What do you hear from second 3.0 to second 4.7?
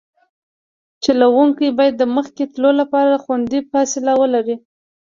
خوندي فاصله ولري